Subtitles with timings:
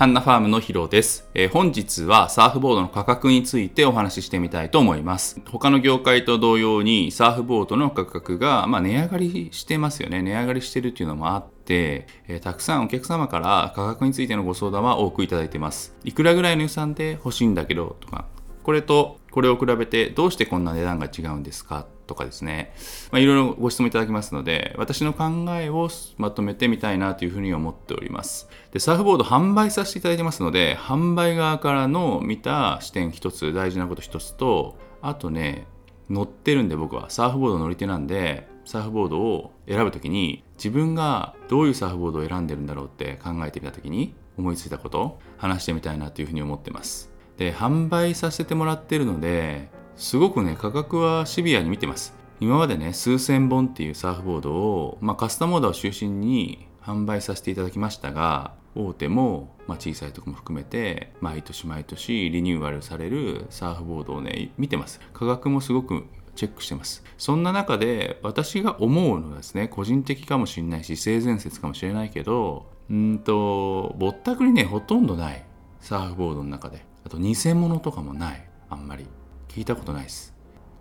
[0.00, 5.42] ハンナファームのヒロです、えー、本日はサーフボードの価格についてお話ししてみたいと思います。
[5.50, 10.22] 他の業界と同様にサーフボードの価格が、まあ、値上がりしてますよね。
[10.22, 15.94] 値上がりしてるっていうのもあって、えー、たくさんお客様から価格についてのご相談は多くいただいてます。
[16.02, 18.24] いくらぐらいの予算で欲しいんだけどとか、
[18.62, 22.74] これとこれを比べてどうしてこんな値段が違うんですかとかですね、
[23.12, 28.48] まあ、いろいろご質問いただきますので、私の考えをまとめてみたいなというふうに思っております。
[28.72, 35.68] で、サーフボード販売させていただいてますので、販売側からの見た視点一つ、大事なこと一つと、あとね、
[36.10, 47.10] 乗ってるんで僕はサーフボード乗り手なんで、サーフボードを選ぶときに自分がどういうサーフボードを選んでるんだろうって考えてみたときに思いついたこと話してみたいなというふうに思ってます。
[47.36, 49.70] で販売させてもらってるので
[50.00, 52.14] すごくね価格はシビアに見てます。
[52.40, 65.00] 今までね数千本っていうサーフボードを、まあ、カスタムオーダーを中心に販売させていただきましたが大手も、まあ、小さいとこも含めて毎年毎年リニューアルされるサーフボードをね見てます。
[65.12, 66.04] 価格もすごく
[66.34, 67.04] チェックしてます。
[67.18, 75.44] そんな中で私が思うのはですね個人的かもしれないし性善説かもしれないけどうんとぼったくりねほとんどない
[75.80, 76.86] サーフボードの中で。
[77.04, 78.48] あと偽物とかもない。
[78.70, 79.04] あんまり。
[79.50, 80.32] 聞いたことないです。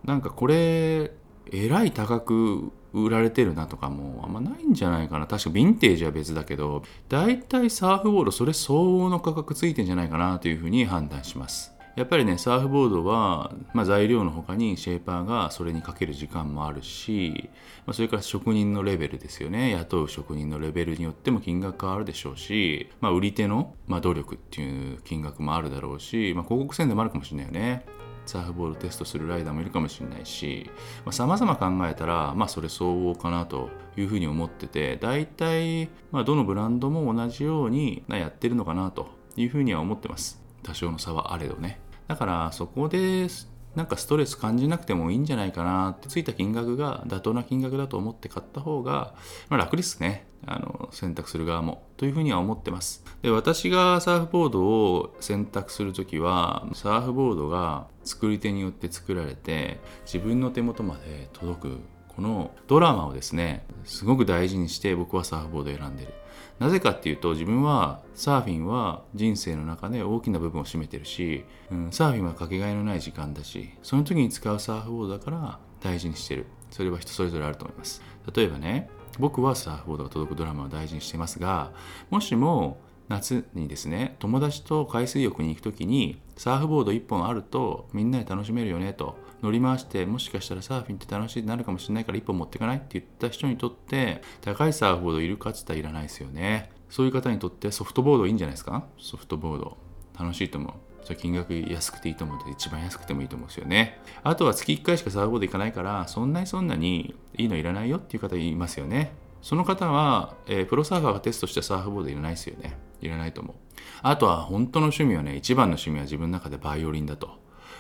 [0.06, 1.12] なんかこれ
[1.52, 5.28] えらい高く売られてるなとかもあんまないんじゃないかな。
[5.28, 11.74] 確かヴィンテージは別だけど大体サーフボードそれ相応の価格ついてんじゃないかなというふうに判断します。
[11.96, 17.50] やっぱりねサーフボードは、まあ、材料の他にシェーパーがそれにかける時間もあるし、
[17.86, 19.72] まあ、それから職人のレベルですよね。
[19.72, 27.86] 雇う職人のレベルによっても金額変わるでしょうし、まあ、売り手の、ま、努力っていう金額もあるだろうし、ま、広告宣伝もあるかもしれないよね。
[28.30, 30.70] サーフボードテストするライダーもいるかもしれないし
[31.10, 40.42] さまざ、ま考えたら、まあ、それ相応かなというふうに思ってて大体、まあ、どのブランドも同じようにやってるのかなというふうには思ってます。
[40.62, 41.80] 多少の差はあれどね。
[42.08, 43.28] だからそこで
[43.76, 49.16] なんかストレス感じなくてもいいんじゃないかなってついた金額が妥当な金額だと思って買った方が、
[49.50, 50.29] まあ、楽ですね。
[50.46, 53.04] あの選択する側もというふうには思ってます。
[53.22, 66.14] で私がサーフボードを選択する時はサーフボードが作り手によって作られて自分の手元まで届くこのドラマをですねすごく大事にして僕はサーフボードを選んでる。
[66.60, 76.46] なぜかっていうと自分はサーフィンは人生の中で大きな部分を占めてるし、うん、サーフィンはかけがえのない時間だしその時に使うサーフボードだから大事にしてる。
[76.72, 78.02] それは人それぞれあると思います。
[78.36, 81.72] 例えばね僕はサーフボードが届くドラマを大事にしていますが
[82.10, 96.72] もしも夏にですね友達と海水浴に行く時にサーフボード1本あるとみんなで楽しめるよねと乗り回してもしかしたらサーフィンって楽しいってなるかもしれないから1本持ってかないって言った人にとって高いサーフボードいるかって言ったらいらないですよね。
[96.90, 98.84] そういう方にとってソフトボードいいんじゃないですか？
[99.00, 99.78] ソフトボード。
[100.20, 100.74] 楽しいと思う。
[101.04, 104.00] それ金額安くていいと思うので一番安くてもいいと思うんですよね。
[104.24, 109.14] あとは月1回しかサーフボード行かないからそんなにそんなにいいのいらないよっていう方いますよね。
[109.42, 112.78] その方は、えー、プロサーファーがテストしてサーフボードいらないですよね。
[113.02, 113.56] いらないと思う。
[114.02, 117.40] あとは本当の趣味はね一番の趣味は自分の中でバイオリンだと。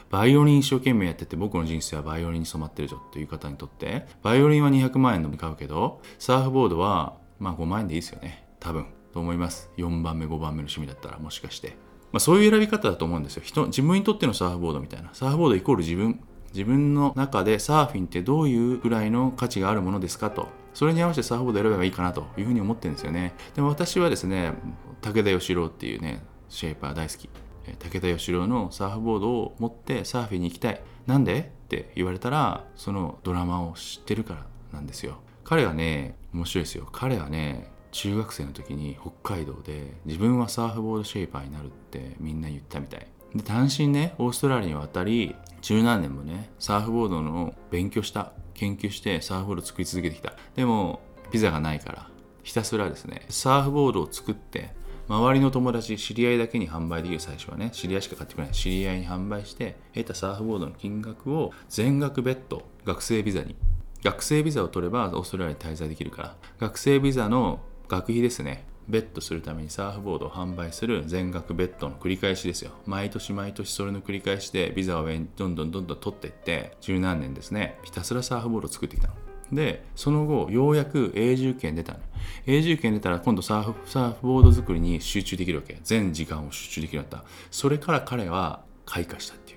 [0.10, 8.46] バイオリン一生懸命やってて僕の人生はバイオリンに染まってるぞという方にとってバイオリンは200万円でも買うけどサーフボードはまあ5万円でいいですよね。
[8.60, 8.88] 多分。
[9.14, 9.70] と思います。
[9.78, 11.76] 4番目5番目の趣味だったらもしかして、
[12.12, 13.44] まあ、そういう選び方だと思うんですよ。
[13.46, 15.10] 人自分にとってのサーフボードみたいな。
[15.14, 16.20] サーフボードイコール自分。
[16.52, 20.48] 自分の中でサーフィンってどういうぐらいの価値があるものですかと。
[20.74, 23.36] それに合わせてサーフボード選べばいいかなというふうに思ってるんですよね。
[23.56, 24.54] でも私はですね
[25.02, 27.30] 武田義郎っていうねシェイパー大好き。
[27.78, 30.82] 武田義郎のサーフボードを持ってサーフィンに行きたい。
[31.06, 31.52] なんで？
[31.66, 35.20] って言われたらそのドラマを知ってるからなんですよ。
[35.44, 36.88] 彼はね面白いですよ。
[36.92, 43.08] 彼はね中学生の時に北海道で自分はサーフボードシェイパーになるってみんな言ったみたい。
[43.36, 50.34] で単身ねオーストラリアに渡り十何年もねサーフボードの勉強した研究してサーフボード作り続けてきた。
[50.56, 51.02] でも
[51.32, 52.10] ピザがないから
[52.44, 54.78] ひたすらですねサーフボードを作って
[55.08, 57.20] 周りの友達知り合いだけに販売できる。
[57.20, 58.54] 最初はね知り合いしか買ってくれない。
[58.54, 63.56] 知り合いに販売して得たサーフボードの金額を全額別途学生ビザに。
[64.04, 66.36] 学生ビザを取ればオーストラリアに滞在できるから。
[66.60, 67.60] 学生ビザの
[67.90, 68.66] 学費ですね。
[68.88, 72.72] ベッドするためにサーフボードを販売する全額ベッドの繰り返しですよ。
[72.86, 75.12] 毎年毎年それの繰り返しでビザをど
[75.48, 77.78] んどんどんどん取っていって十何年ですね。
[77.84, 79.14] ひたすらサーフボードを作ってきたの。
[79.52, 82.00] でその後ようやく永住権出たの。
[82.46, 85.80] 永住権出たら今度サーフサーフボード作りに集中できるわけ。
[85.84, 87.30] 全時間を集中できるようになった。
[87.50, 89.49] それから彼は開花したって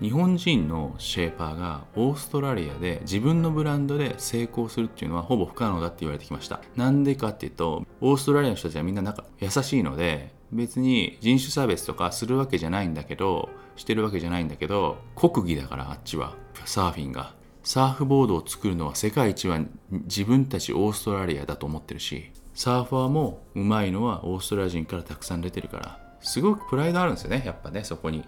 [0.00, 6.60] 日本人のシェーパーがオーストラリアで自分のブランドで成功するっていうのはほぼ不可能だって言われてきました。
[6.76, 16.34] なんでかっていうとオーストラリアの人たちはみんな仲優しいので別に人種差別とかするわけじゃないんだけどしてるわけじゃないんだけど国技だからあっちは
[16.66, 17.34] サーフィンが。
[17.62, 19.58] サーフボードを作るのは世界一は
[19.90, 28.24] 自分たちオーストラリアだと思ってるしサーファーもうまいのはオーストラリア人からたくさん出てるからすごくプライドあるんですよねやっぱねそこに。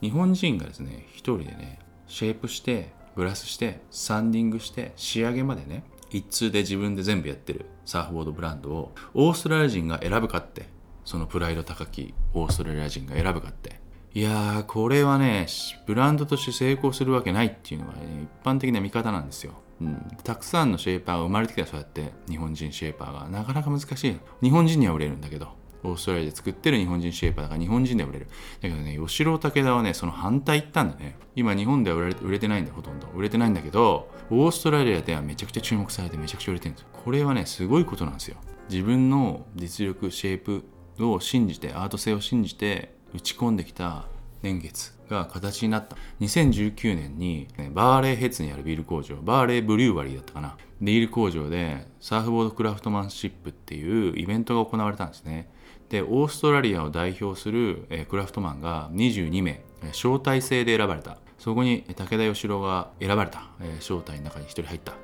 [0.00, 10.68] 日本人がですね一人でねシェイプしてグラスしてサンディングして仕上げまでね一通で自分で全部やってるサーフボードブランドをオーストラリア人が選ぶかって
[11.04, 13.80] そのプライド高きオーストラリア人が選ぶかって。
[14.14, 15.46] いやーこれはね
[15.86, 24.18] ブランドとして成功するわけないっていうのが、ね、一般的な見方なんですよ、うん、たくさんのシェーパーが生まれてきたらそうやって日本人シェーパーがなかなか難しい。
[24.42, 25.48] 日本人には売れるんだけど。
[25.86, 28.26] オーストラリアで作ってる日本人シェーパーだから日本人で売れる。
[28.60, 31.16] だけどね、吉郎武田はね、その反対言ったんだね。
[31.34, 33.08] 今日本では売れ売れてないんだほとんど。
[33.14, 36.88] 売れてないんだけど、オーストラリアではめちゃくちゃ注目されてめちゃくちゃ売れてるんですよ。
[36.92, 38.36] これはね、すごいことなんですよ。
[38.68, 40.64] 自分の実力、シェイプ
[41.00, 44.06] を信じて、アート性を信じて打ち込んできた
[44.42, 55.50] 年月が形になった2019年に、ね、バーレーヘッズにあるビール工場バーレーブリューワリーだったかなビール工場でサーフボードクラフトマンシップっていうイベントが行われたんですね
[55.88, 61.18] でオーストラリアを代表する、えクラフトマンが22名招待制で選ばれた。
[61.38, 64.94] そこに武田義郎が選ばれた、え招待の中に1人入った。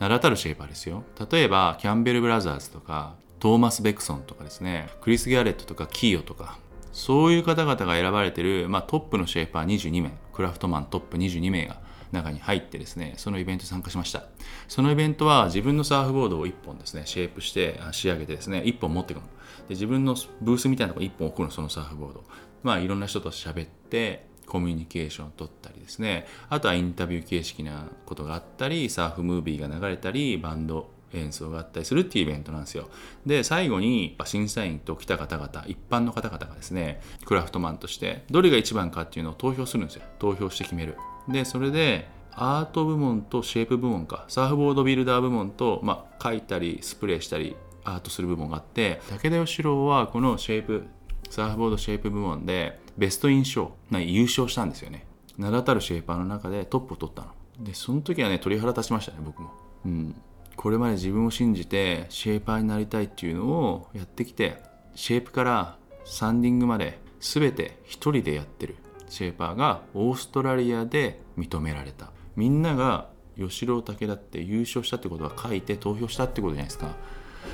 [0.00, 1.04] 名だたるシェイパーですよ。
[1.30, 4.88] 例えばキャンベルブラザーズとかトーマス・ベクソンとかですね。
[5.00, 6.58] クリス・ギャレットとかキーヨとか。
[6.92, 10.12] そういう方々が選ばれてる、まあ、トップのシェイパー22名。
[10.32, 11.80] クラフトマントップ22名が
[12.12, 14.24] 中に入ってですねそのイベント参加しました
[14.68, 19.26] そのイベントは自分のサーフボードを1本ですねシェイプして仕上げてですね1本持っていくる
[19.68, 22.24] で自分のブースみたいなところ1本置くのそのサーフボード
[22.62, 32.88] まあいろんな人と喋ってコミュニケーションを取ったりですねあとはインタビュー形式なことがあったりサーフムービーが流れたりバンド演奏があったりするっていうイベントなんですよ。
[33.26, 40.02] で、最後に審査員と来た方々、一般の方々がですね、クラフトマンとして、どれが一番かっていうのを投票するんですよ。
[40.18, 40.96] 投票して決める。
[41.28, 50.84] で、それで、アート部門とシェイプ部門か、サーフボードビルダー部門と、まあ、書いたり、スプレーしたり、アートする部門があって、武田義郎はこのシェイプ、
[51.30, 55.06] サーフボードシェイプ部門で、ベスト印象、優勝したんですよね。
[55.38, 57.28] 名だたるシェイパーの中でトップを取ったの。
[57.64, 59.50] で、その時はね、鳥肌立ちましたね、僕も。
[59.84, 60.14] うん。
[60.56, 64.62] これまで自分を信じてシェイパーになりたいっていうのをやってきて、
[64.94, 68.76] シェイプからサンディングまで全て一人でやってる
[69.12, 72.12] シェイパーがオーストラリアで認められた。
[72.34, 76.96] みんなが吉郎武だって優勝したってことは書いて投票したってことじゃないですか。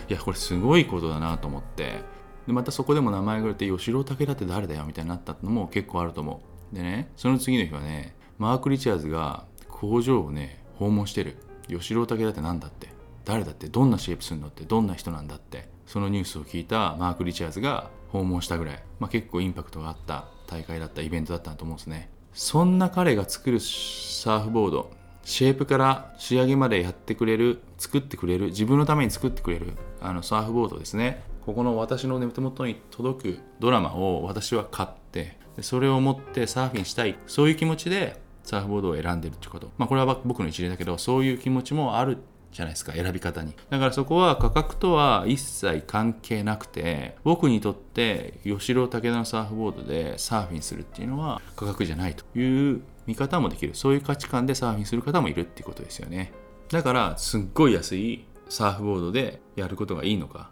[0.08, 2.00] いやこれすごいことだなと思って。
[2.46, 6.76] でまたそこでも名前が出て吉郎武だって誰だよみたいになったのも結構あると思う。
[6.76, 11.38] でねその次の日はねマーク・リチャーズが工場をね訪問してる。
[11.66, 12.88] 吉郎武だって何だって。
[13.24, 13.66] 誰だって？
[13.66, 14.62] どんなシェイプするのって？
[14.62, 15.68] どんな人なんだって？
[15.86, 20.28] そのニュースを聞いたマーク・リチャーズが訪問したぐらい、まあ、結構インパクトがあった。
[20.48, 22.10] 大会だったイベントだったと思うんですね。
[22.32, 24.90] そんな彼が作るサーフボード
[25.24, 31.22] シェイプから仕上げまでやってくれる作ってくれる自分のために作ってくれるあのサーフボードですね。
[31.44, 37.18] ここの私の手元に届くドラマを私は買ってそれを持ってサーフィンしたい。
[37.26, 42.16] そういう気持ちでサーフボードを選んでるってこと、まあ、これは僕の一例だけどそういう気持ちもある
[42.52, 43.54] じゃないですか選び方に。
[43.70, 53.74] だからそこは価格とは一切関係なくて僕にとって吉郎武田のサーフボードでサーフィンするっていうのは価格じゃないという見方もできる。
[53.74, 56.32] そういう価値観でサーフィンする方もいるっていうことですよね。
[56.70, 60.50] だからすっごい安いサーフボードでやることがいいのか。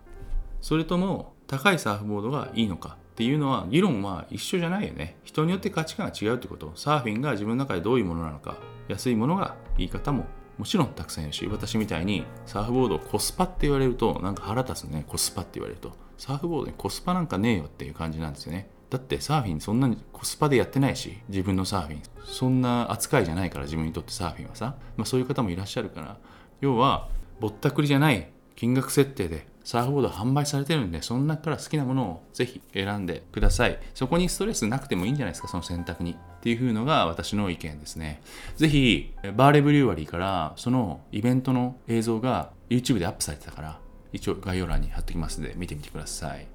[0.61, 5.17] それとも高いサーフボードがいいのかっていうのは議論は一緒じゃないよね。
[5.25, 6.73] 人によって価値観が違うってこと。
[6.75, 8.57] サーフィンが自分の中でどういうものなのか。
[8.89, 10.27] 安いものがいい方も
[10.59, 15.05] もちろんたくさんいるし私みたいにサーフボードをコスパって言われるとなんか腹立つね。
[15.07, 15.93] コスパって言われると。
[16.19, 18.71] サーフボードにコスパなんかねえよっていう感じなんですよね。
[18.89, 22.03] だってサーフィンそんなにコスパでやってないし自分のサーフィン。
[22.25, 26.17] そんな扱いじゃないから自分にとってサーフィンはさ、まあ、そういう方もいらっしゃるから。
[26.61, 27.09] 要は
[27.39, 33.77] ぼったくりじゃない金額設定でサーフボード販売されてるんで、その中から好きなものをぜひ選んでください。
[33.95, 36.13] そこにストレスなくてもいいんじゃないですか、その選択に。
[36.13, 38.23] っていう風のが私の意見ですね。
[38.55, 43.81] ぜひ、バーレブリューワリーからそのイベントの映像が YouTube でアップされてたから、
[44.13, 46.47] 一応概要欄に貼っておきますので見てみてください。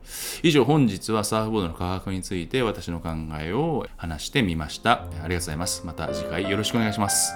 [0.41, 3.09] 以上本日はサーフボードの価格について私の考
[3.41, 5.01] えを話してみました。
[5.01, 5.85] ありがとうございます。
[5.85, 7.33] また次回よろしくお願いします。